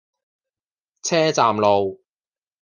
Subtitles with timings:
[1.03, 2.01] 車站路